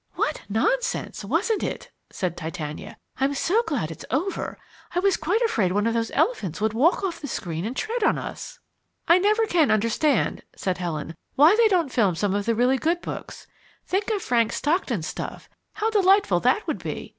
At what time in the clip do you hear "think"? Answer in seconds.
13.85-14.09